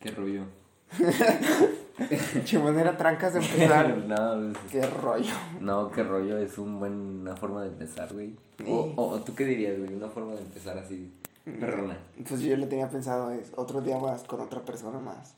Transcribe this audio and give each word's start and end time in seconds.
¿Qué 0.00 0.10
rollo? 0.10 0.42
Che 2.44 2.58
manera 2.58 2.96
trancas 2.96 3.32
de 3.34 3.40
empezar. 3.44 3.96
no, 3.96 4.52
pues, 4.52 4.70
Qué 4.70 4.86
rollo. 4.86 5.32
no, 5.60 5.90
qué 5.90 6.02
rollo, 6.02 6.36
es 6.38 6.58
un 6.58 6.78
buen, 6.78 6.92
una 6.92 7.34
forma 7.34 7.62
de 7.62 7.68
empezar, 7.68 8.12
güey. 8.12 8.36
O, 8.66 8.92
o, 8.96 9.18
tú 9.20 9.34
qué 9.34 9.44
dirías, 9.46 9.78
güey, 9.78 9.94
una 9.94 10.08
forma 10.08 10.32
de 10.34 10.40
empezar 10.42 10.76
así, 10.78 11.10
perrona. 11.44 11.98
Pues 12.28 12.40
yo 12.42 12.56
lo 12.56 12.68
tenía 12.68 12.88
pensado, 12.90 13.30
es 13.30 13.50
otro 13.56 13.80
día 13.80 13.98
más 13.98 14.24
con 14.24 14.40
otra 14.40 14.62
persona 14.62 14.98
más. 14.98 15.34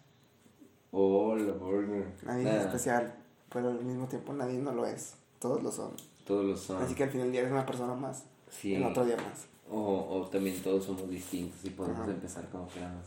Oh, 0.90 1.36
la 1.36 1.52
burger. 1.52 2.06
Nadie 2.25 2.48
es 2.56 2.62
especial, 2.64 3.14
pero 3.52 3.68
al 3.68 3.84
mismo 3.84 4.06
tiempo 4.09 4.32
nadie 4.32 4.59
no 4.59 4.72
lo 4.72 4.84
es. 4.86 5.14
Todos 5.38 5.62
lo 5.62 5.70
son. 5.70 5.93
Todos 6.27 6.45
los 6.45 6.61
son. 6.61 6.82
Así 6.82 6.95
que 6.95 7.04
al 7.04 7.11
final 7.11 7.27
del 7.27 7.32
día 7.32 7.40
eres 7.43 7.52
una 7.52 7.66
persona 7.66 7.95
más. 7.95 8.25
Sí. 8.50 8.75
En 8.75 8.84
otro 8.84 9.04
día 9.04 9.16
más. 9.16 9.46
O, 9.70 9.79
o 10.11 10.27
también 10.29 10.61
todos 10.62 10.84
somos 10.84 11.09
distintos 11.09 11.64
y 11.64 11.70
podemos 11.70 12.00
Ajá. 12.00 12.11
empezar 12.11 12.48
como 12.48 12.66
queramos. 12.68 13.06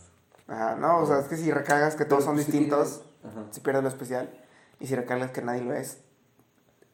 Ajá, 0.52 0.76
no, 0.76 1.00
o 1.00 1.06
sea, 1.06 1.20
es 1.20 1.28
que 1.28 1.38
si 1.38 1.50
recargas 1.52 1.96
que 1.96 2.04
todos 2.06 2.24
Pero, 2.24 2.26
son 2.26 2.36
pues, 2.36 2.46
¿qué 2.48 2.52
distintos? 2.52 3.04
Ajá. 3.24 3.46
si 3.52 3.62
pierdes 3.62 3.84
lo 3.84 3.90
especial. 3.90 4.30
Y 4.80 4.88
si 4.88 4.96
recargas 4.96 5.32
que 5.32 5.42
nadie 5.42 5.62
lo 5.64 5.74
es, 5.74 6.02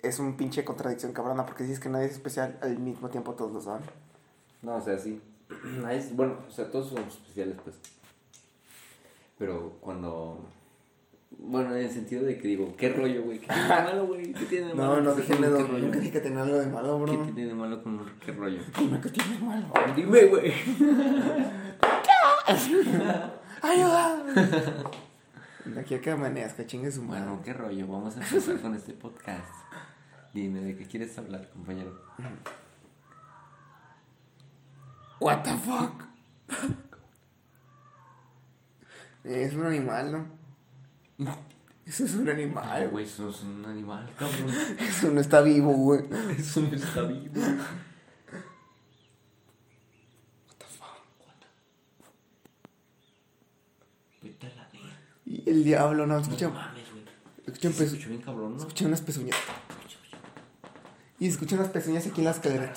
es 0.04 0.20
un 0.20 0.38
pinche 0.38 0.64
contradicción 0.64 1.12
cabrona, 1.14 1.46
porque 1.46 1.64
dices 1.64 1.80
que 1.80 1.90
nadie 1.90 2.06
es 2.06 2.12
especial, 2.12 2.58
al 2.62 2.78
mismo 2.78 3.10
tiempo 3.10 3.34
todos 3.34 3.52
lo 3.54 3.62
son. 3.62 3.80
No, 4.62 4.76
o 4.76 4.82
sea, 4.82 4.98
sí. 5.00 5.22
Nadie 5.82 5.98
es- 6.00 6.16
bueno, 6.16 6.36
o 6.48 6.52
sea, 6.52 6.70
todos 6.70 6.90
somos 6.90 7.16
especiales, 7.16 7.56
pues. 7.64 7.76
Pero 9.40 9.74
cuando. 9.82 10.46
Bueno, 11.40 11.76
en 11.76 11.84
el 11.84 11.90
sentido 11.92 12.24
de 12.26 12.38
que 12.38 12.48
digo, 12.48 12.76
¿qué 12.78 12.90
rollo, 12.90 13.24
güey? 13.24 13.40
¿Qué 13.40 13.48
tiene 13.48 13.64
de 13.64 13.70
malo, 13.84 14.08
güey? 14.08 14.34
¿Qué 14.34 14.46
tiene 14.46 14.68
de 14.68 14.74
malo? 14.76 14.96
No, 14.98 15.02
no 15.02 15.16
¿Qué 15.16 15.22
dije 15.22 15.36
rollo? 15.36 15.78
nunca 15.80 16.00
dije 16.00 16.12
que 16.12 16.20
tenía 16.20 16.44
algo 16.44 16.58
de 16.58 16.68
malo, 16.68 17.00
bro. 17.00 17.12
¿Qué 17.26 17.32
tiene 17.34 17.50
de 17.50 17.56
malo 17.56 17.82
con 17.84 18.06
qué 18.26 18.32
rollo? 18.34 18.62
Dime 18.78 19.00
qué 19.02 19.10
tiene 19.10 19.34
de 19.38 19.46
malo. 19.46 19.68
Dime, 19.96 20.26
güey. 20.26 20.54
¡Ayuda! 23.62 24.24
Aquí 25.80 25.96
a 25.96 26.02
que 26.02 26.12
amanezca, 26.12 26.66
chingue 26.66 26.92
su 26.92 27.04
mano. 27.04 27.26
Bueno, 27.26 27.42
¿qué 27.44 27.54
rollo? 27.54 27.88
Vamos 27.88 28.16
a 28.18 28.24
empezar 28.24 28.60
con 28.62 28.76
este 28.76 28.94
podcast. 28.94 29.54
Dime, 30.34 30.62
¿de 30.62 30.78
qué 30.78 30.86
quieres 30.86 31.18
hablar, 31.18 31.50
compañero? 31.50 32.00
What 35.20 35.44
the 35.44 35.58
fuck? 35.58 36.04
Es 39.24 39.54
un 39.54 39.66
animal, 39.66 40.28
¿no? 41.18 41.18
Eso 41.88 42.04
es 42.04 42.16
un 42.16 42.28
animal, 42.28 42.90
güey. 42.90 43.06
eso 43.06 43.30
es 43.30 43.42
un 43.44 43.66
animal, 43.66 44.10
cabrón. 44.20 44.54
Eso 44.78 45.10
no 45.10 45.22
está 45.22 45.40
vivo, 45.40 45.72
güey. 45.72 46.02
Eso 46.38 46.60
no 46.60 46.76
está 46.76 47.02
vivo. 47.04 47.32
the 50.58 50.66
fuck? 50.66 51.00
Vete 54.22 54.48
a 54.48 54.56
la 54.56 54.68
verga. 54.68 54.98
Y 55.26 55.37
el 55.50 55.64
diablo, 55.64 56.06
no, 56.06 56.20
escucha, 56.20 56.48
No 56.48 56.54
mames, 56.54 56.84
güey. 56.92 57.74
pezu- 57.74 57.84
escuchó 57.84 58.10
bien 58.10 58.22
cabrón, 58.22 58.54
¿no? 58.54 58.58
escucha 58.60 58.86
unas 58.86 59.02
pezuñas. 59.02 59.36
Y 61.20 61.28
escucha 61.28 61.56
unas 61.56 61.70
pezuñas 61.70 62.06
aquí 62.06 62.22
en 62.22 62.26
la 62.26 62.32
escalera. 62.32 62.74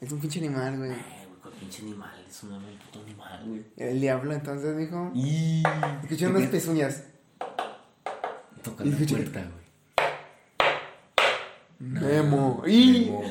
Es 0.00 0.12
un 0.12 0.20
pinche 0.20 0.38
animal, 0.40 0.76
güey. 0.78 0.90
Ay, 0.90 1.26
güey, 1.28 1.40
con 1.40 1.52
pinche 1.52 1.82
animal, 1.82 2.24
es 2.28 2.42
un 2.42 2.50
puto 2.50 3.02
animal, 3.02 3.42
güey. 3.46 3.64
El 3.76 4.00
diablo, 4.00 4.32
entonces, 4.32 4.76
dijo. 4.76 5.10
Y... 5.14 5.62
Escucha 6.02 6.28
unas 6.28 6.48
pezuñas. 6.48 7.02
Toca 8.62 8.84
la 8.84 8.96
puerta, 8.96 9.40
güey. 9.40 9.66
Memo. 11.78 12.62
Y, 12.66 13.10
Memo. 13.10 13.22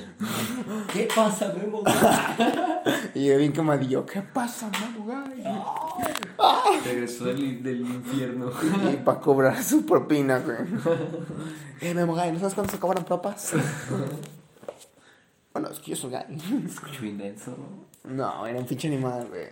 ¿Qué 0.94 1.08
pasa, 1.16 1.52
Memo? 1.54 1.82
y 3.16 3.26
yo 3.26 3.38
bien 3.38 3.52
quemadillo. 3.54 4.06
¿Qué 4.06 4.22
pasa, 4.22 4.70
Memo, 4.70 5.06
güey? 5.06 5.44
Regresó 6.84 7.26
del, 7.26 7.62
del 7.64 7.82
infierno. 7.82 8.52
Y 8.92 8.98
para 8.98 9.20
cobrar 9.20 9.64
su 9.64 9.86
propina, 9.86 10.40
güey. 10.40 10.58
Eh, 11.82 11.94
Memo 11.94 12.16
Gay, 12.16 12.32
¿no 12.32 12.40
sabes 12.40 12.54
cuánto 12.54 12.72
se 12.72 12.80
cobran 12.80 13.04
propas? 13.04 13.52
bueno, 15.52 15.70
es 15.70 15.80
que 15.80 15.92
yo 15.92 15.98
soy 15.98 16.12
gay. 16.12 16.24
Escucho 16.66 17.02
bien 17.02 17.18
denso, 17.18 17.52
¿no? 18.06 18.14
No, 18.16 18.48
era 18.48 18.58
un 18.58 18.66
pinche 18.66 18.88
animal, 18.88 19.28
güey. 19.28 19.48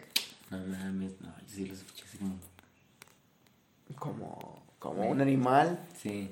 No 0.50 0.58
mames, 0.58 1.20
no, 1.20 1.28
yo 1.28 1.48
sí 1.48 1.66
lo 1.66 1.74
escuché 1.74 2.06
así 2.06 2.18
como... 2.18 2.40
Como, 4.00 4.64
como 4.80 5.10
un 5.10 5.20
animal. 5.20 5.80
Sí. 6.02 6.32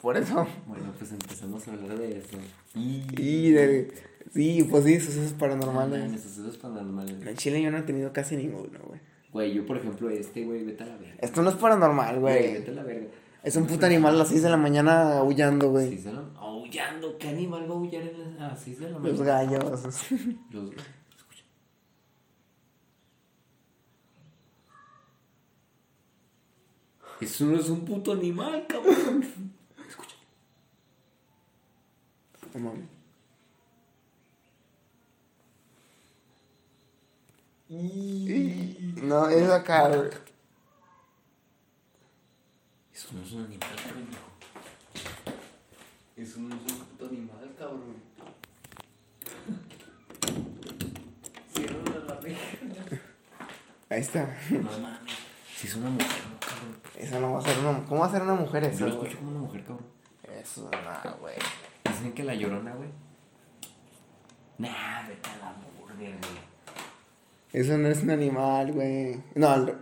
Por 0.00 0.16
eso. 0.16 0.46
Bueno, 0.66 0.92
pues 0.98 1.12
empezamos 1.12 1.68
a 1.68 1.72
hablar 1.72 1.98
de 1.98 2.18
eso. 2.18 2.38
Y... 2.74 3.04
Y 3.16 3.50
de. 3.52 3.92
Sí, 4.32 4.66
pues 4.68 4.84
sí, 4.84 4.98
sucesos 4.98 5.32
paranormales. 5.34 6.20
sucesos 6.20 6.56
paranormales. 6.56 7.24
En 7.24 7.36
Chile 7.36 7.62
yo 7.62 7.70
no 7.70 7.78
he 7.78 7.82
tenido 7.82 8.12
casi 8.12 8.36
ninguno, 8.36 8.78
güey. 8.84 9.00
Güey, 9.32 9.54
yo 9.54 9.64
por 9.66 9.78
ejemplo, 9.78 10.10
este, 10.10 10.44
güey, 10.44 10.62
vete 10.64 10.82
a 10.84 10.86
la 10.86 10.96
verga. 10.96 11.16
Esto 11.18 11.42
no 11.42 11.50
es 11.50 11.56
paranormal, 11.56 12.20
Güey, 12.20 12.52
vete 12.54 12.70
a 12.70 12.74
la 12.74 12.82
verga. 12.82 13.08
Es 13.42 13.56
un 13.56 13.66
puto 13.66 13.86
animal 13.86 14.14
a 14.14 14.18
las 14.18 14.28
6 14.28 14.42
de 14.42 14.50
la 14.50 14.56
mañana 14.56 15.18
aullando, 15.18 15.70
güey. 15.70 15.98
Aullando, 16.36 17.18
¿qué 17.18 17.28
animal 17.28 17.62
va 17.62 17.74
a 17.74 17.78
aullar 17.78 18.02
en 18.02 18.38
las 18.38 18.60
seis 18.60 18.78
de 18.78 18.88
la 18.90 18.98
Los 18.98 19.18
mañana? 19.18 19.24
gallos. 19.24 19.64
Los 20.50 20.82
Escucha. 20.82 20.84
Eso 27.20 27.44
no 27.46 27.56
es 27.56 27.68
un 27.68 27.84
puto 27.84 28.12
animal, 28.12 28.66
cabrón. 28.68 29.24
Escucha. 29.88 30.16
No 32.54 32.60
mames. 32.60 32.84
Y- 37.74 38.94
No, 39.02 39.28
es 39.30 39.48
acá, 39.48 39.88
güey. 39.88 40.10
Eso 42.92 43.08
no 43.14 43.22
es 43.22 43.32
un 43.32 43.44
animal, 43.46 43.70
cabrón. 43.82 44.08
Eso 46.16 46.40
no 46.40 46.54
es 46.54 46.60
un 46.72 46.78
puto 46.86 47.06
animal, 47.06 47.54
cabrón. 47.58 47.96
Cierra 51.54 51.98
la 52.06 52.14
verga. 52.16 53.00
Ahí 53.88 54.00
está. 54.00 54.36
No 54.50 54.62
mames. 54.78 55.12
Si 55.56 55.66
es 55.68 55.74
una 55.76 55.88
mujer, 55.90 56.08
no, 56.30 56.38
cabrón. 56.40 56.76
Eso 56.98 57.20
no 57.20 57.32
va 57.32 57.38
a 57.38 57.42
ser 57.42 57.58
una. 57.58 57.84
¿Cómo 57.86 58.00
va 58.02 58.06
a 58.06 58.10
ser 58.10 58.22
una 58.22 58.34
mujer 58.34 58.62
Yo 58.64 58.68
eso? 58.68 58.86
lo 58.86 58.96
güey? 58.96 59.06
escucho 59.08 59.18
como 59.18 59.30
una 59.30 59.40
mujer, 59.40 59.64
cabrón. 59.64 59.86
Eso, 60.24 60.70
no, 61.04 61.16
güey. 61.20 61.36
Dicen 61.84 62.12
que 62.12 62.22
la 62.24 62.34
llorona, 62.34 62.74
güey. 62.74 62.90
Nah, 64.58 65.08
vete 65.08 65.30
a 65.30 65.36
la 65.38 65.54
burger, 65.78 66.18
güey. 66.18 66.51
Eso 67.52 67.76
no 67.78 67.88
es 67.88 68.02
un 68.02 68.10
animal, 68.10 68.72
güey. 68.72 69.20
No, 69.34 69.48
al- 69.48 69.78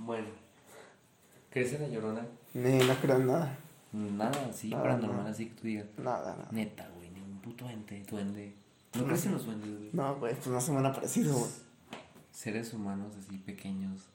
Bueno. 0.00 0.28
¿Crees 1.50 1.72
en 1.74 1.82
la 1.82 1.88
llorona? 1.88 2.26
ni, 2.54 2.78
no 2.78 2.94
creo 2.96 3.16
en 3.16 3.26
nada. 3.26 3.56
Nada 3.92 4.46
así, 4.48 4.70
Nada, 4.70 4.82
paranormal, 4.84 5.26
así 5.26 5.46
que 5.46 5.54
tú 5.54 5.66
digas. 5.66 5.86
Nada, 5.98 6.36
nada. 6.36 6.48
Neta, 6.52 6.88
güey, 6.96 7.10
ningún 7.10 7.40
puto 7.40 7.68
ente, 7.68 8.04
duende. 8.08 8.54
¿No 8.94 9.04
crees 9.04 9.26
en 9.26 9.32
los 9.32 9.46
duendes, 9.46 9.70
güey? 9.78 9.90
No, 9.92 10.14
güey, 10.16 10.34
pues 10.34 10.46
no 10.46 10.60
se 10.60 10.72
me 10.72 10.78
han 10.78 10.86
aparecido, 10.86 11.34
güey. 11.36 11.50
Seres 12.32 12.72
humanos 12.72 13.12
así 13.18 13.36
pequeños. 13.38 14.06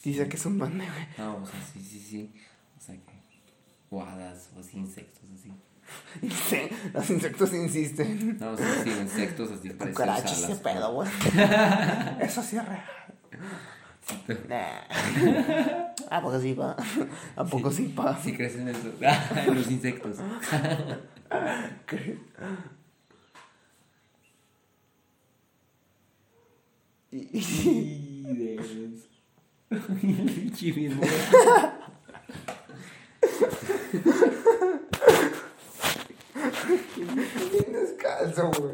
Sí 0.00 0.14
sé 0.14 0.28
que 0.28 0.36
es 0.36 0.46
un 0.46 0.58
duende, 0.58 0.84
güey. 0.86 1.06
No, 1.18 1.38
o 1.42 1.46
sea, 1.46 1.60
sí, 1.72 1.80
sí, 1.82 2.00
sí. 2.00 2.32
O 2.76 2.80
sea 2.80 2.94
que. 2.96 3.23
Guadas 3.94 4.50
o 4.56 4.60
así, 4.60 4.76
insectos 4.78 5.22
así. 5.32 5.52
Sí, 6.48 6.58
los 6.92 7.10
insectos 7.10 7.52
insisten. 7.54 8.38
No, 8.40 8.56
sea, 8.56 8.82
sí, 8.82 8.90
insectos 8.90 9.52
así 9.52 9.68
Cucarachas, 9.70 10.42
ese 10.42 10.56
pedo, 10.56 10.92
güey. 10.94 11.08
Eso 12.20 12.42
sí 12.42 12.56
es 12.56 12.64
real. 12.66 12.84
Nah. 14.48 14.82
¿A 16.10 16.20
poco 16.20 16.38
sí, 16.40 16.52
pa? 16.54 16.76
¿A 17.36 17.44
poco 17.44 17.70
sí, 17.70 17.84
pa? 17.96 18.18
Sí 18.22 18.34
crees 18.36 18.56
en 18.56 18.68
eso. 18.74 18.92
los 19.54 19.70
insectos. 19.70 20.16
Y- 27.10 27.28
y- 27.32 28.24
Y 28.26 28.34
de 28.34 28.54
El 29.70 29.80
pinche 29.80 30.72
mismo. 30.72 31.02
Bien 37.52 37.72
descalzo, 37.72 38.50
güey. 38.50 38.72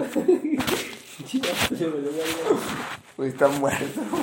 Güey, 3.16 3.28
está 3.28 3.48
muerto, 3.48 4.00
güey. 4.10 4.22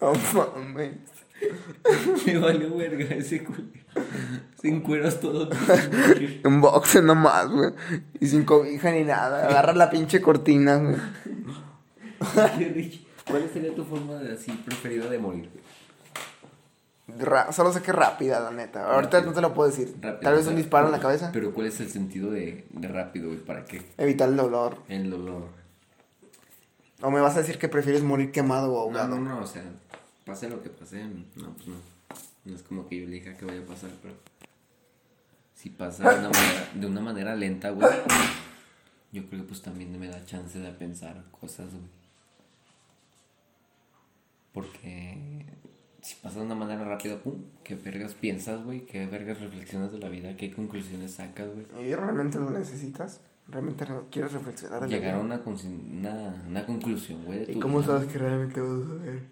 No 0.00 0.12
mames. 0.34 0.92
Me 2.26 2.38
valió 2.38 2.76
verga 2.76 3.14
ese 3.14 3.44
culo. 3.44 3.64
Se 4.60 4.68
encueras 4.68 5.20
todo. 5.20 5.48
Un 6.44 6.60
boxe 6.60 7.02
nomás, 7.02 7.48
güey. 7.48 7.72
Y 8.20 8.26
sin 8.26 8.44
cobija 8.44 8.90
ni 8.90 9.04
nada. 9.04 9.46
Agarra 9.48 9.72
la 9.72 9.90
pinche 9.90 10.20
cortina, 10.20 10.76
güey. 10.76 10.96
¿Cuál 13.26 13.50
sería 13.52 13.74
tu 13.74 13.84
forma 13.84 14.14
de 14.16 14.34
así 14.34 14.52
preferida 14.52 15.08
de 15.08 15.18
morir? 15.18 15.50
Ra- 17.18 17.52
solo 17.52 17.72
sé 17.72 17.82
que 17.82 17.92
rápida, 17.92 18.40
la 18.40 18.50
neta. 18.50 18.92
Ahorita 18.94 19.20
no 19.22 19.32
te 19.32 19.40
lo 19.40 19.54
puedo 19.54 19.68
decir. 19.70 19.94
Rápido, 20.00 20.20
Tal 20.20 20.34
vez 20.34 20.46
un 20.46 20.56
disparo 20.56 20.86
en 20.86 20.92
la 20.92 21.00
cabeza. 21.00 21.30
Pero 21.32 21.52
¿cuál 21.52 21.66
es 21.68 21.80
el 21.80 21.88
sentido 21.90 22.30
de, 22.30 22.66
de 22.70 22.88
rápido, 22.88 23.28
güey? 23.28 23.38
¿Para 23.38 23.64
qué? 23.64 23.82
Evitar 23.98 24.28
el 24.28 24.36
dolor. 24.36 24.78
El 24.88 25.10
dolor. 25.10 25.48
O 27.02 27.10
me 27.10 27.20
vas 27.20 27.36
a 27.36 27.40
decir 27.40 27.58
que 27.58 27.68
prefieres 27.68 28.02
morir 28.02 28.32
quemado 28.32 28.72
o 28.72 28.90
No, 28.90 28.98
ahogado. 28.98 29.18
no, 29.20 29.36
no, 29.36 29.42
o 29.42 29.46
sea, 29.46 29.62
pase 30.24 30.48
lo 30.48 30.62
que 30.62 30.70
pase, 30.70 31.04
no, 31.04 31.52
pues 31.54 31.68
no. 31.68 31.76
No 32.44 32.54
es 32.54 32.62
como 32.62 32.88
que 32.88 33.00
yo 33.00 33.04
elija 33.06 33.36
que 33.36 33.44
vaya 33.44 33.60
a 33.60 33.64
pasar, 33.66 33.90
pero 34.02 34.14
si 35.54 35.68
pasa 35.70 36.08
de 36.10 36.18
una 36.20 36.30
manera, 36.30 36.70
de 36.74 36.86
una 36.86 37.00
manera 37.00 37.34
lenta, 37.34 37.70
güey, 37.70 37.88
yo 39.12 39.26
creo 39.28 39.42
que 39.42 39.48
pues 39.48 39.62
también 39.62 39.98
me 39.98 40.08
da 40.08 40.24
chance 40.24 40.58
de 40.58 40.70
pensar 40.72 41.24
cosas, 41.38 41.66
güey. 41.70 41.96
Porque 44.52 45.35
si 46.06 46.14
pasa 46.22 46.38
de 46.38 46.46
una 46.46 46.54
manera 46.54 46.84
rápida, 46.84 47.18
pum, 47.18 47.34
¿qué 47.64 47.74
vergas 47.74 48.14
piensas, 48.14 48.62
güey? 48.64 48.86
¿Qué 48.86 49.06
vergas 49.06 49.40
reflexionas 49.40 49.90
de 49.90 49.98
la 49.98 50.08
vida? 50.08 50.36
¿Qué 50.36 50.52
conclusiones 50.52 51.12
sacas, 51.12 51.48
güey? 51.52 51.88
¿Y 51.88 51.94
realmente 51.94 52.38
lo 52.38 52.50
necesitas? 52.50 53.20
¿Realmente 53.48 53.84
re- 53.84 54.02
quieres 54.10 54.32
reflexionar 54.32 54.82
la 54.82 54.86
Llegar 54.88 55.14
a 55.16 55.18
una, 55.20 55.40
una, 55.44 56.44
una 56.48 56.66
conclusión, 56.66 57.24
güey, 57.24 57.44
de 57.46 57.52
¿Y 57.54 57.58
cómo 57.60 57.78
vida. 57.80 57.86
sabes 57.94 58.12
que 58.12 58.18
realmente 58.18 58.60
vas 58.60 58.70
a 58.84 58.88
saber? 58.88 59.22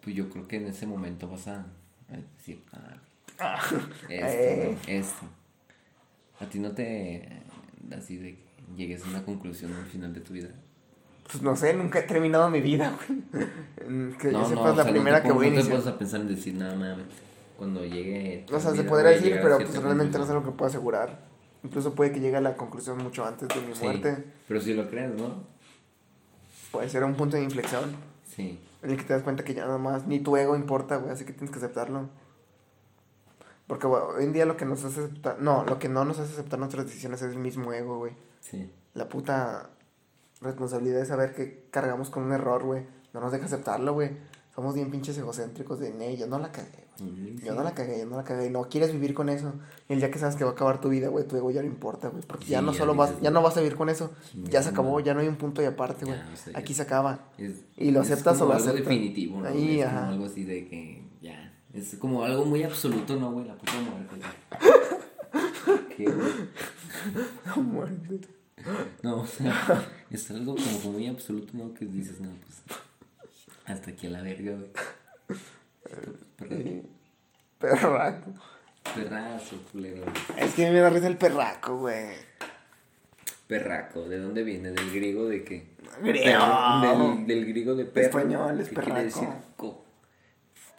Pues 0.00 0.14
yo 0.16 0.28
creo 0.30 0.46
que 0.46 0.56
en 0.56 0.66
ese 0.66 0.86
momento 0.86 1.28
vas 1.28 1.48
a, 1.48 1.60
a 1.60 2.16
decir, 2.36 2.62
ah, 2.72 3.60
esto, 4.08 4.08
Eh. 4.08 4.76
¿no? 4.86 4.92
esto. 4.92 5.26
A 6.40 6.46
ti 6.48 6.58
no 6.60 6.70
te, 6.72 7.28
así 7.96 8.16
de 8.16 8.36
que 8.36 8.44
llegues 8.76 9.04
a 9.04 9.08
una 9.08 9.24
conclusión 9.24 9.72
al 9.74 9.86
final 9.86 10.14
de 10.14 10.20
tu 10.20 10.32
vida. 10.34 10.50
Pues 11.30 11.42
no 11.42 11.54
sé, 11.56 11.74
nunca 11.74 11.98
he 11.98 12.02
terminado 12.02 12.48
mi 12.50 12.60
vida, 12.60 12.96
güey. 13.08 13.46
Que 14.18 14.32
yo 14.32 14.44
sepa, 14.46 14.60
o 14.62 14.70
es 14.70 14.76
la 14.76 14.82
sea, 14.84 14.92
primera 14.92 15.16
no 15.18 15.22
te, 15.22 15.28
que 15.28 15.34
voy 15.34 15.46
a 15.46 15.50
no 15.50 15.54
te 15.56 15.60
iniciar. 15.66 15.94
a 15.94 15.98
pensar 15.98 16.20
en 16.20 16.28
decir 16.28 16.54
nada 16.54 16.74
más. 16.74 16.98
Cuando 17.56 17.84
llegue. 17.84 18.44
O 18.52 18.60
sea, 18.60 18.72
se 18.74 18.84
podría 18.84 19.10
decir, 19.10 19.38
pero 19.42 19.56
pues 19.58 19.82
realmente 19.82 20.18
no 20.18 20.24
es 20.24 20.30
algo 20.30 20.44
que 20.44 20.50
puedo 20.52 20.68
asegurar. 20.68 21.20
Incluso 21.64 21.94
puede 21.94 22.12
que 22.12 22.20
llegue 22.20 22.36
a 22.36 22.40
la 22.40 22.56
conclusión 22.56 22.98
mucho 22.98 23.24
antes 23.24 23.48
de 23.48 23.60
mi 23.62 23.74
Sí, 23.74 23.82
muerte. 23.82 24.24
Pero 24.46 24.60
si 24.60 24.74
lo 24.74 24.88
crees, 24.88 25.14
¿no? 25.14 25.42
Puede 26.70 26.88
ser 26.88 27.02
un 27.04 27.14
punto 27.14 27.36
de 27.36 27.42
inflexión 27.42 27.96
Sí. 28.26 28.60
en 28.82 28.90
el 28.90 28.96
que 28.96 29.04
te 29.04 29.12
das 29.14 29.22
cuenta 29.22 29.42
que 29.42 29.54
ya 29.54 29.64
nada 29.64 29.78
más 29.78 30.06
ni 30.06 30.20
tu 30.20 30.36
ego 30.36 30.54
importa, 30.54 30.96
güey, 30.98 31.10
así 31.12 31.24
que 31.24 31.32
tienes 31.32 31.50
que 31.50 31.56
aceptarlo. 31.58 32.08
Porque 33.66 33.86
güey, 33.86 34.02
hoy 34.18 34.24
en 34.24 34.32
día 34.32 34.44
lo 34.46 34.56
que 34.56 34.64
nos 34.64 34.84
hace 34.84 35.00
aceptar, 35.00 35.40
no, 35.40 35.64
lo 35.64 35.78
que 35.78 35.88
no 35.88 36.04
nos 36.04 36.18
hace 36.18 36.32
aceptar 36.34 36.58
nuestras 36.58 36.86
decisiones 36.86 37.22
es 37.22 37.32
el 37.32 37.38
mismo 37.38 37.72
ego, 37.72 37.98
güey. 37.98 38.12
Sí. 38.40 38.70
La 38.94 39.08
puta 39.08 39.70
responsabilidad 40.40 41.00
de 41.00 41.06
saber 41.06 41.34
que 41.34 41.68
cargamos 41.70 42.10
con 42.10 42.24
un 42.24 42.32
error, 42.32 42.62
güey. 42.64 42.86
No 43.14 43.20
nos 43.20 43.32
deja 43.32 43.46
aceptarlo, 43.46 43.94
güey. 43.94 44.10
Somos 44.54 44.74
bien 44.74 44.90
pinches 44.90 45.16
egocéntricos 45.18 45.78
de, 45.78 45.92
nee, 45.92 46.16
yo 46.16 46.26
no 46.26 46.38
la 46.40 46.50
cagué, 46.50 46.86
güey. 46.98 47.36
Yo 47.44 47.54
no 47.54 47.62
la 47.62 47.74
cagué, 47.74 48.00
yo 48.00 48.06
no 48.06 48.16
la 48.16 48.24
cagué. 48.24 48.46
Y 48.46 48.50
no 48.50 48.68
quieres 48.68 48.92
vivir 48.92 49.14
con 49.14 49.28
eso. 49.28 49.52
Y 49.88 49.92
el 49.92 50.00
día 50.00 50.10
que 50.10 50.18
sabes 50.18 50.34
que 50.34 50.42
va 50.42 50.50
a 50.50 50.52
acabar 50.54 50.80
tu 50.80 50.88
vida, 50.88 51.08
güey, 51.08 51.26
tu 51.28 51.36
ego 51.36 51.50
ya 51.52 51.60
no 51.62 51.68
importa, 51.68 52.08
güey. 52.08 52.24
Porque 52.26 52.46
ya 52.46 52.60
no 52.60 52.72
ya 52.72 52.78
solo 52.78 52.96
vas, 52.96 53.20
ya 53.20 53.30
no 53.30 53.40
vas 53.40 53.56
a 53.56 53.60
vivir 53.60 53.76
con 53.76 53.88
eso. 53.88 54.10
Ya 54.34 54.60
se 54.62 54.70
no, 54.70 54.72
acabó, 54.72 54.98
no. 54.98 55.00
ya 55.04 55.14
no 55.14 55.20
hay 55.20 55.28
un 55.28 55.36
punto 55.36 55.62
y 55.62 55.64
aparte, 55.66 56.04
güey. 56.06 56.18
O 56.18 56.36
sea, 56.36 56.58
Aquí 56.58 56.74
se 56.74 56.82
acaba. 56.82 57.20
Es- 57.38 57.64
Y 57.76 57.92
lo 57.92 58.02
es 58.02 58.10
aceptas 58.10 58.36
o 58.36 58.40
como 58.40 58.50
lo 58.50 58.56
algo 58.56 58.68
aceptas. 58.70 58.88
definitivo, 58.88 59.40
¿no? 59.40 59.46
Ahí, 59.48 59.54
güey? 59.64 59.80
es 59.80 59.86
ajá. 59.86 59.98
como 60.00 60.10
algo 60.12 60.24
así 60.26 60.44
de 60.44 60.68
que 60.68 61.04
ya. 61.22 61.54
Es 61.72 61.94
como 61.96 62.24
algo 62.24 62.44
muy 62.44 62.64
absoluto, 62.64 63.14
¿no, 63.14 63.30
güey? 63.30 63.46
La 63.46 63.56
puta 63.56 63.72
muerte. 63.80 64.26
¿Qué, 65.96 66.04
güey? 66.04 66.32
Muerte. 67.64 68.20
No, 69.02 69.20
o 69.20 69.26
sea, 69.26 69.86
es 70.10 70.30
algo 70.30 70.54
como 70.56 70.92
muy 70.92 71.06
absoluto, 71.06 71.52
¿no? 71.54 71.72
Que 71.74 71.84
dices, 71.84 72.20
no, 72.20 72.30
pues. 72.30 72.62
Hasta 73.66 73.90
aquí 73.90 74.06
a 74.06 74.10
la 74.10 74.22
verga, 74.22 74.52
güey. 74.52 74.70
Perraco. 77.58 78.32
Perrazo, 78.94 79.56
culero. 79.72 80.04
Es 80.36 80.54
que 80.54 80.70
me 80.70 80.78
da 80.80 80.90
risa 80.90 81.08
el 81.08 81.16
perraco, 81.16 81.76
güey. 81.78 82.06
Perraco, 83.46 84.02
¿de 84.08 84.18
dónde 84.18 84.42
viene? 84.44 84.70
¿Del 84.70 84.90
griego 84.92 85.26
de 85.26 85.42
qué? 85.44 85.66
Griego. 86.02 87.16
Del, 87.16 87.26
del 87.26 87.46
griego 87.46 87.74
de 87.74 87.84
perro. 87.86 88.06
Español, 88.06 88.60
es 88.60 88.68
¿Qué 88.68 88.74
quiere 88.74 88.90
perraco. 88.90 89.04
decir? 89.06 89.28
Co. 89.56 89.84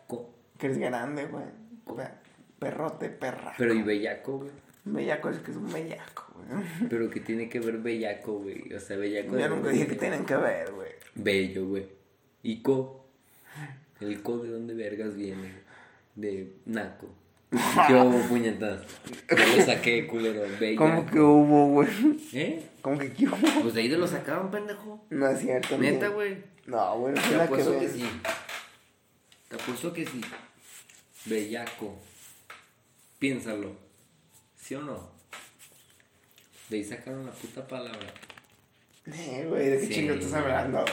Co. 0.07 0.29
Que 0.57 0.67
eres 0.67 0.77
grande, 0.77 1.25
güey. 1.25 1.45
Pe- 1.85 2.29
Perrote, 2.59 3.09
perraco. 3.09 3.55
Pero 3.57 3.73
y 3.73 3.81
bellaco, 3.81 4.37
güey. 4.39 4.51
Bellaco 4.85 5.29
es 5.29 5.39
que 5.39 5.51
es 5.51 5.57
un 5.57 5.71
bellaco, 5.71 6.27
güey. 6.47 6.89
Pero 6.89 7.09
que 7.09 7.19
tiene 7.19 7.50
que 7.50 7.59
ver 7.59 7.77
bellaco, 7.77 8.39
güey. 8.39 8.74
O 8.74 8.80
sea, 8.80 8.97
bellaco. 8.97 9.38
Yo 9.38 9.50
nunca 9.50 9.69
dije 9.69 9.88
que 9.88 9.95
tienen 9.95 10.25
que 10.25 10.36
ver, 10.36 10.71
güey. 10.71 10.89
Bello, 11.15 11.68
güey. 11.68 11.88
¿Y 12.44 12.62
co? 12.62 13.07
¿El 14.00 14.21
co 14.21 14.38
de 14.39 14.50
dónde 14.50 14.74
vergas 14.74 15.15
viene? 15.15 15.53
De 16.15 16.53
naco. 16.65 17.09
¿Qué 17.88 17.94
hubo, 17.95 18.19
puñetas? 18.30 18.81
Ya 19.30 19.57
lo 19.57 19.63
saqué, 19.65 20.06
culero. 20.07 20.44
Bello. 20.59 20.77
¿Cómo 20.77 21.06
que 21.06 21.19
hubo, 21.19 21.68
güey? 21.69 21.89
¿Eh? 22.33 22.63
¿Cómo 22.81 22.97
que 23.00 23.12
qué 23.12 23.27
hubo? 23.27 23.62
Pues 23.62 23.74
de 23.74 23.81
ahí 23.81 23.89
te 23.89 23.97
lo 23.97 24.07
sacaron, 24.07 24.51
pendejo. 24.51 25.03
No 25.09 25.27
es 25.27 25.39
cierto, 25.39 25.77
Neta, 25.77 26.09
güey. 26.09 26.38
No, 26.68 27.00
güey, 27.00 27.15
no 27.15 27.21
Te 27.21 27.30
que 27.30 27.35
apuesto 27.35 27.71
ver. 27.71 27.80
que 27.80 27.89
sí. 27.89 28.06
Te 29.47 29.56
apuesto 29.56 29.92
que 29.94 30.06
sí. 30.06 30.21
Bellaco. 31.25 31.97
Piénsalo. 33.18 33.71
¿Sí 34.56 34.75
o 34.75 34.81
no? 34.81 35.09
De 36.69 36.77
ahí 36.77 36.83
sacaron 36.83 37.25
la 37.25 37.31
puta 37.31 37.68
palabra. 37.68 38.13
Eh, 39.07 39.45
güey, 39.50 39.69
¿de 39.69 39.80
qué 39.80 39.86
Sí, 39.88 39.94
chingo 39.94 40.13
estás 40.13 40.33
hablando? 40.33 40.86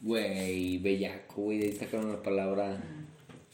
Güey, 0.00 0.78
bellaco, 0.78 1.42
güey. 1.42 1.58
De 1.58 1.66
ahí 1.66 1.76
sacaron 1.76 2.12
la 2.12 2.22
palabra. 2.22 2.76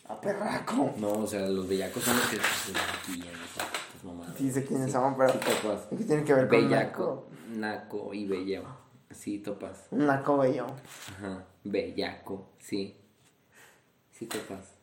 A 0.09 0.21
perraco. 0.21 0.95
No, 0.99 1.13
o 1.13 1.27
sea, 1.27 1.47
los 1.49 1.69
bellacos 1.69 2.03
son 2.03 2.17
los 2.17 2.27
que 2.29 2.37
se 2.37 2.73
maquillan, 2.73 3.35
estas 3.45 4.05
mamadas. 4.05 4.37
Sí 4.37 4.51
sé 4.51 4.65
quiénes 4.65 4.87
Sí, 4.87 4.93
son, 4.93 5.17
pero- 5.17 5.33
sí 5.33 5.39
topas. 5.39 5.81
¿Qué 5.91 6.05
tiene 6.05 6.25
que 6.25 6.35
ver 6.35 6.49
con 6.49 6.59
Bellaco, 6.69 7.29
naco 7.51 8.15
y 8.15 8.27
bello. 8.27 8.63
Sí, 9.11 9.39
topas. 9.39 9.87
Naco 9.91 10.39
bello. 10.39 10.67
Ajá. 11.17 11.45
Bellaco, 11.65 12.51
sí. 12.59 12.97
Sí 14.13 14.27
topas. 14.27 14.75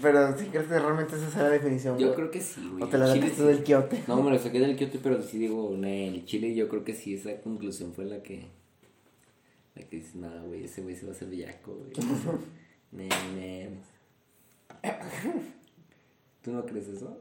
Pero 0.00 0.36
si 0.38 0.46
crees 0.46 0.66
que 0.66 0.78
realmente 0.78 1.14
esa 1.16 1.28
es 1.28 1.34
la 1.36 1.50
definición, 1.50 1.98
Yo 1.98 2.06
güey? 2.06 2.16
creo 2.16 2.30
que 2.30 2.40
sí, 2.40 2.66
güey. 2.70 2.82
O 2.82 2.88
te 2.88 2.96
la 2.96 3.06
sacaste 3.06 3.36
sí. 3.36 3.42
del 3.42 3.62
quiote. 3.62 4.02
No, 4.06 4.22
me 4.22 4.30
lo 4.30 4.38
saqué 4.38 4.58
del 4.60 4.76
Kioto, 4.76 4.98
pero 5.02 5.22
sí 5.22 5.38
digo, 5.38 5.74
en 5.74 5.84
el 5.84 6.24
Chile 6.24 6.54
yo 6.54 6.68
creo 6.68 6.84
que 6.84 6.94
sí, 6.94 7.14
esa 7.14 7.38
conclusión 7.42 7.92
fue 7.92 8.06
la 8.06 8.22
que... 8.22 8.48
La 9.74 9.82
que 9.82 9.96
dice, 9.96 10.16
nada, 10.18 10.42
güey, 10.42 10.64
ese 10.64 10.82
güey 10.82 10.94
se 10.96 11.04
va 11.04 11.12
a 11.12 11.14
hacer 11.14 11.28
bellaco, 11.28 11.74
güey. 11.74 11.92
Ne, 12.92 13.08
ne. 13.34 13.70
¿Tú 16.42 16.52
no 16.52 16.64
crees 16.64 16.86
eso? 16.88 17.18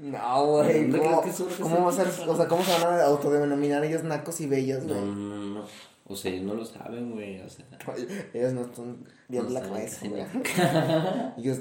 No, 0.00 0.46
güey. 0.46 0.82
¿Dónde 0.84 0.98
¿Cómo, 0.98 1.20
crees 1.20 1.36
que 1.36 1.42
son 1.44 1.48
¿cómo, 1.60 1.84
va 1.84 1.90
a 1.90 1.92
ser, 1.92 2.08
o 2.26 2.36
sea, 2.36 2.48
¿Cómo 2.48 2.64
se 2.64 2.72
van 2.72 2.98
a 2.98 3.04
autodenominar 3.04 3.84
ellos 3.84 4.04
nacos 4.04 4.40
y 4.40 4.46
bellos, 4.46 4.84
No, 4.84 4.94
güey? 4.94 5.04
no, 5.04 5.14
no, 5.14 5.46
no. 5.60 5.64
O 6.06 6.16
sea, 6.16 6.32
ellos 6.32 6.44
no 6.44 6.54
lo 6.54 6.64
saben, 6.64 7.12
güey, 7.12 7.40
o 7.40 7.48
sea... 7.48 7.64
Ellos 8.34 8.52
no 8.52 8.62
están 8.62 8.98
viendo 9.28 9.48
no 9.50 9.54
la 9.60 9.62
cabeza, 9.62 10.08
güey. 10.08 10.22
Ellos 11.38 11.60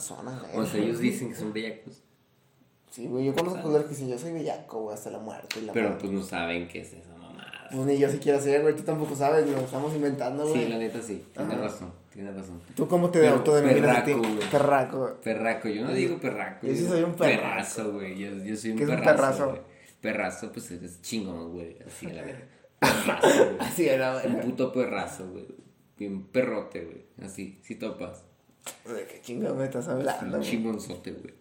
razonan, 0.00 0.38
güey. 0.40 0.56
O 0.56 0.66
sea, 0.66 0.80
ellos 0.80 0.98
dicen 0.98 1.28
que 1.28 1.34
son 1.36 1.52
bellacos, 1.52 2.02
Sí, 2.90 3.06
güey, 3.06 3.24
yo 3.26 3.34
conozco 3.34 3.62
culeros 3.62 3.84
que 3.84 3.90
dicen, 3.90 4.08
yo 4.08 4.18
soy 4.18 4.32
bellaco, 4.32 4.80
güey, 4.82 4.94
hasta 4.94 5.10
la 5.10 5.18
muerte. 5.20 5.62
La 5.62 5.72
pero 5.72 5.90
muerte. 5.90 6.06
pues 6.08 6.12
no 6.18 6.22
saben 6.24 6.66
qué 6.66 6.80
es 6.80 6.92
esa 6.92 7.10
mamada. 7.16 7.68
Pues 7.70 7.86
ni 7.86 7.96
yo 7.98 8.10
si 8.10 8.18
quiero 8.18 8.40
ser, 8.40 8.62
güey, 8.62 8.74
tú 8.74 8.82
tampoco 8.82 9.14
sabes, 9.14 9.48
lo 9.48 9.58
estamos 9.58 9.94
inventando, 9.94 10.42
güey. 10.48 10.64
Sí, 10.64 10.68
la 10.68 10.76
neta 10.78 11.00
sí, 11.00 11.24
tiene 11.32 11.52
Ajá. 11.54 11.62
razón, 11.62 11.92
tiene 12.12 12.32
razón. 12.32 12.60
¿Tú 12.74 12.88
cómo 12.88 13.08
te 13.10 13.28
autodenominas 13.28 13.98
a 13.98 14.04
ti? 14.04 14.12
güey. 14.12 14.40
Perraco. 14.50 15.18
Perraco, 15.22 15.68
yo 15.68 15.84
no 15.84 15.92
digo 15.92 16.18
perraco. 16.18 16.66
Yo 16.66 16.74
sí 16.74 16.84
soy 16.84 17.02
un 17.04 17.14
perraco. 17.14 17.42
Perrazo, 17.42 17.92
güey. 17.92 18.18
Yo, 18.18 18.30
yo 18.44 18.56
soy 18.56 18.70
un 18.72 18.76
¿Qué 18.78 18.82
es 18.84 18.90
un 18.90 18.96
perrazo. 18.96 19.16
perrazo? 19.16 19.48
güey. 19.50 19.60
Perrazo, 20.00 20.52
pues 20.52 20.70
eres 20.72 21.00
chingón, 21.00 21.52
güey. 21.52 21.76
Así 21.86 22.06
a 22.06 22.12
la 22.14 22.22
verga. 22.22 22.44
Perrazo, 22.80 23.44
güey. 23.44 23.56
Así 23.60 23.88
era, 23.88 24.16
Un 24.16 24.32
güey. 24.32 24.44
puto 24.46 24.72
perrazo, 24.72 25.28
güey. 25.30 25.46
Bien 25.96 26.24
perrote, 26.26 26.84
güey. 26.86 27.04
Así, 27.24 27.60
si 27.62 27.76
topas. 27.76 28.24
¿De 28.84 29.06
qué 29.06 29.20
chingo 29.22 29.54
me 29.54 29.64
estás 29.64 29.88
hablando, 29.88 30.36
Un 30.38 30.42
chingonzote, 30.42 31.12
güey. 31.12 31.34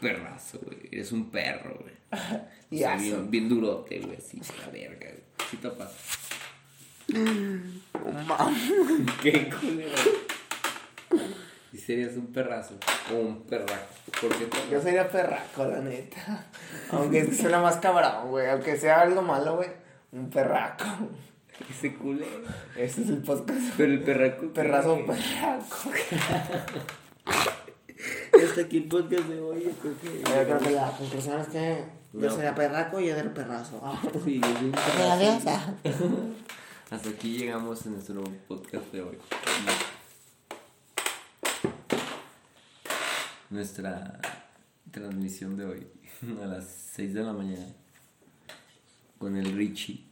Perrazo, 0.00 0.58
güey. 0.64 0.78
Eres 0.92 1.12
un 1.12 1.30
perro, 1.30 1.78
güey. 1.80 1.94
O 2.72 2.74
Y 2.74 2.78
sea, 2.78 2.94
aso. 2.94 3.02
bien, 3.02 3.30
bien 3.30 3.48
durote, 3.48 3.98
güey. 4.00 4.16
Así, 4.16 4.40
la 4.60 4.70
verga, 4.72 5.08
güey. 5.08 5.22
Si 5.50 5.56
topas. 5.56 5.92
Mam. 8.26 9.06
¿Qué 9.22 9.50
culero? 9.50 9.94
Y 11.72 11.76
serías 11.78 12.16
un 12.16 12.26
perrazo 12.32 12.74
o 13.12 13.16
un 13.16 13.42
perraco. 13.42 13.94
¿Por 14.20 14.30
qué 14.36 14.44
Yo 14.44 14.50
perrazo? 14.50 14.82
sería 14.82 15.08
perraco, 15.08 15.64
la 15.66 15.80
neta. 15.80 16.46
Aunque 16.92 17.32
suena 17.34 17.60
más 17.60 17.76
cabrón, 17.76 18.30
güey. 18.30 18.48
Aunque 18.48 18.76
sea 18.76 19.00
algo 19.02 19.22
malo, 19.22 19.56
güey. 19.56 19.68
Un 20.12 20.30
perraco. 20.30 20.84
Ese 21.68 21.94
culero. 21.94 22.42
Ese 22.76 23.02
es 23.02 23.08
el 23.10 23.18
podcast. 23.22 23.60
Pero 23.76 23.92
el 23.92 24.02
perraco. 24.02 24.46
Perrazo, 24.52 25.04
perraco. 25.06 25.90
Hasta 28.44 28.60
aquí 28.64 28.76
el 28.78 28.84
podcast 28.88 29.24
de 29.24 29.40
hoy, 29.40 29.64
yo 29.64 29.70
creo 29.72 29.98
que. 30.00 30.18
Yo 30.20 30.24
creo 30.44 30.58
que 30.58 30.70
la 30.70 30.90
conclusión 30.96 31.40
es 31.40 31.48
que 31.48 31.84
yo 32.12 32.20
No. 32.28 32.30
sería 32.34 32.54
perraco 32.54 33.00
y 33.00 33.06
yo 33.08 33.16
era 33.16 33.32
perrazo. 33.34 33.80
Sí, 34.24 34.40
yo 34.40 34.46
soy 34.52 34.64
un 34.66 34.72
perrazo. 34.72 35.10
adiós. 35.12 35.42
Hasta 36.90 37.08
aquí 37.10 37.38
llegamos 37.38 37.86
en 37.86 37.92
nuestro 37.92 38.24
podcast 38.48 38.86
de 38.92 39.02
hoy. 39.02 39.18
nuestra 43.50 44.20
transmisión 44.92 45.56
de 45.56 45.64
hoy 45.64 45.86
a 46.42 46.46
las 46.46 46.64
6 46.94 47.14
de 47.14 47.22
la 47.24 47.32
mañana 47.32 47.66
con 49.18 49.36
el 49.36 49.52
Richie 49.56 50.04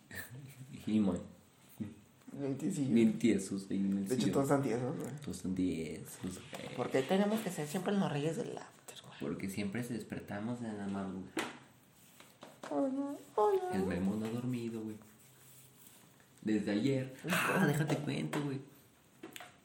y 0.87 0.99
Moy. 1.01 1.19
Bien 2.39 2.57
tiesillo. 2.57 2.95
Bien 2.95 3.19
tiesos 3.19 3.67
ahí 3.71 3.79
en 3.79 3.99
el 3.99 4.09
De 4.09 4.15
hecho, 4.15 4.31
todos 4.31 4.45
están 4.45 4.63
tiesos, 4.63 4.97
güey. 4.97 5.11
Todos 5.23 5.37
están 5.37 5.55
tiesos, 5.55 6.19
güey. 6.23 6.77
¿Por 6.77 6.91
qué 6.91 7.03
tenemos 7.03 7.41
que 7.41 7.51
ser 7.51 7.67
siempre 7.67 7.93
los 7.93 8.13
reyes 8.13 8.37
del 8.37 8.57
after, 8.57 8.97
güey? 9.03 9.19
Porque 9.21 9.49
siempre 9.49 9.83
se 9.83 9.95
despertamos 9.95 10.61
en 10.63 10.79
la 10.79 10.87
madrugada. 10.87 11.33
Hola, 12.71 13.17
hola. 13.35 13.71
El 13.73 13.87
Memo 13.87 14.15
no 14.15 14.27
ha 14.27 14.31
dormido, 14.31 14.81
güey. 14.81 14.97
Desde 16.43 16.71
ayer. 16.71 17.15
Ah, 17.31 17.67
déjate 17.67 17.97
cuento, 17.97 18.41
güey. 18.43 18.61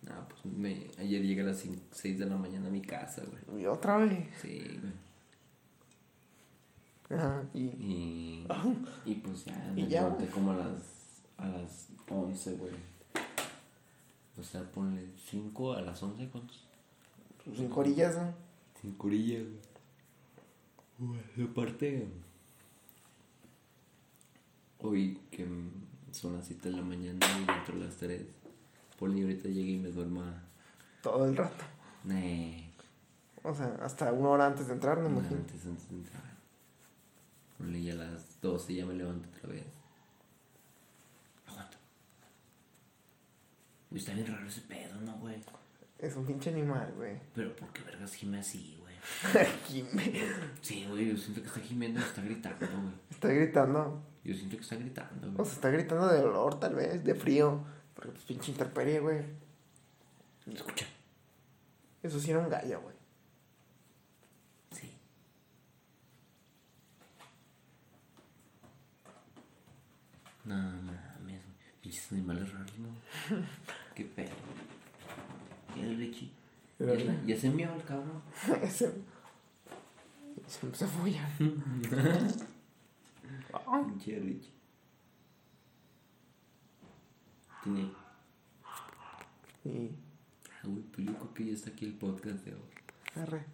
No, 0.01 0.27
pues 0.27 0.45
me, 0.45 0.87
ayer 0.99 1.21
llegué 1.21 1.41
a 1.41 1.45
las 1.45 1.63
6 1.91 2.19
de 2.19 2.25
la 2.25 2.35
mañana 2.35 2.67
a 2.67 2.71
mi 2.71 2.81
casa, 2.81 3.21
güey. 3.47 3.63
Y 3.63 3.65
otra 3.67 3.97
vez. 3.97 4.27
Sí, 4.41 4.79
güey. 4.81 4.93
Ajá, 7.19 7.43
y... 7.53 7.59
Y, 7.59 8.47
y 9.05 9.15
pues 9.15 9.45
ya 9.45 9.71
me 9.73 9.81
Y 9.81 9.87
ya, 9.87 10.03
levanté 10.03 10.27
como 10.27 10.51
a 10.51 10.55
las, 10.55 10.92
a 11.43 11.47
las 11.47 11.87
11, 12.09 12.53
güey. 12.53 12.73
O 14.39 14.43
sea, 14.43 14.63
ponle 14.71 15.07
5 15.29 15.73
a 15.73 15.81
las 15.81 16.01
11, 16.01 16.27
¿cuántos? 16.29 16.63
Cinco 17.55 17.81
orillas, 17.81 18.15
¿no? 18.15 18.33
Cinco 18.81 19.07
orillas, 19.07 19.43
güey. 20.97 21.19
Y 21.37 21.43
aparte, 21.43 22.07
hoy 24.79 25.19
que 25.31 25.45
son 26.11 26.33
las 26.37 26.45
7 26.47 26.69
de 26.69 26.77
la 26.77 26.81
mañana 26.83 27.19
y 27.25 27.51
entro 27.51 27.75
a 27.75 27.79
las 27.85 27.95
3, 27.97 28.21
Poli 28.99 29.21
ahorita 29.21 29.49
llegué 29.49 29.71
y 29.71 29.79
me 29.79 29.89
duermo 29.89 30.21
a... 30.23 30.41
Todo 31.01 31.25
el 31.25 31.35
rato. 31.35 31.63
Nee, 32.05 32.71
O 33.43 33.53
sea, 33.53 33.77
hasta 33.81 34.11
una 34.13 34.29
hora 34.29 34.47
antes 34.47 34.67
de 34.67 34.73
entrar, 34.73 34.97
me 34.99 35.09
no, 35.09 35.19
imagino. 35.19 35.41
antes, 35.41 35.65
antes 35.65 35.89
de 35.89 35.95
entrar. 35.95 36.23
Ponle 37.57 37.81
ya 37.81 37.93
a 37.93 37.97
las 37.97 38.41
12 38.41 38.73
ya 38.73 38.85
me 38.85 38.93
levanto 38.93 39.27
otra 39.37 39.49
vez. 39.49 39.65
Uy, 43.93 43.99
está 43.99 44.13
bien 44.13 44.25
raro 44.27 44.47
ese 44.47 44.61
pedo, 44.61 44.99
¿no, 45.01 45.13
güey? 45.19 45.35
Es 45.99 46.15
un 46.15 46.25
pinche 46.25 46.49
animal, 46.49 46.91
güey. 46.97 47.17
Pero 47.33 47.55
¿por 47.55 47.71
qué 47.71 47.81
vergas 47.83 48.13
gime 48.13 48.39
así, 48.39 48.75
güey? 48.81 48.95
Jime. 49.67 50.11
Sí, 50.61 50.85
güey, 50.89 51.11
yo 51.11 51.17
siento 51.17 51.41
que 51.41 51.47
está 51.47 51.59
gimiendo 51.61 51.99
y 51.99 52.03
está 52.03 52.21
gritando, 52.21 52.65
güey. 52.65 52.93
Está 53.09 53.27
gritando. 53.29 54.03
Yo 54.23 54.33
siento 54.33 54.55
que 54.57 54.63
está 54.63 54.75
gritando, 54.75 55.27
O 55.27 55.31
güey. 55.31 55.45
sea, 55.45 55.53
está 55.55 55.69
gritando 55.69 56.07
de 56.07 56.19
dolor, 56.21 56.59
tal 56.59 56.75
vez, 56.75 57.03
de 57.03 57.13
frío. 57.15 57.63
Porque 57.93 58.11
pues 58.11 58.23
pinche 58.25 58.51
interperie, 58.51 58.99
güey. 58.99 59.21
Escucha. 60.51 60.85
Eso 62.01 62.19
sí 62.19 62.31
era 62.31 62.39
un 62.39 62.49
gallo, 62.49 62.81
güey. 62.81 62.95
Sí. 64.71 64.97
No 70.45 70.55
mames, 70.55 71.41
pinches 71.81 72.11
animales 72.11 72.51
raros, 72.51 72.73
¿no? 72.79 72.89
Qué 73.95 74.05
pedo. 74.05 74.31
¿Qué 75.73 75.81
el 75.81 75.97
Richie? 75.97 76.29
Ya, 76.79 76.85
Era- 76.85 77.03
la- 77.03 77.23
ya 77.25 77.37
se 77.39 77.47
el 77.47 77.83
cabrón. 77.83 78.21
Ese. 78.63 78.91
Se 80.47 80.65
empezó 80.65 80.85
a 80.85 80.87
follar. 80.87 81.29
Pinche 83.87 84.19
Richie. 84.19 84.51
Tiene. 87.63 87.91
Y. 89.65 89.89
Ah, 90.49 90.63
güey, 90.67 90.83
pues 90.91 91.07
yo 91.07 91.13
creo 91.15 91.33
que 91.33 91.45
ya 91.45 91.53
está 91.53 91.69
aquí 91.69 91.85
el 91.85 91.93
podcast 91.93 92.43
de 92.45 92.53
hoy. 92.53 93.21
Arre. 93.21 93.45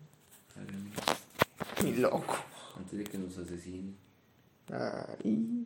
Y 1.86 1.96
loco. 1.98 2.36
Antes 2.78 2.98
de 3.00 3.04
que 3.04 3.18
nos 3.18 3.38
asesinen. 3.38 3.96
Ay. 4.72 5.66